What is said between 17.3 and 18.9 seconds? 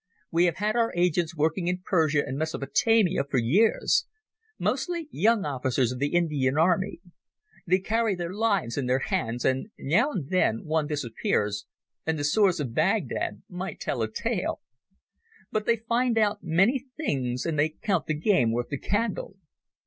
and they count the game worth the